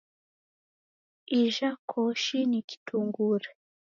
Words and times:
Ija 1.41 1.69
koshi 1.89 2.37
ni 2.49 2.59
kitungure. 2.69 3.49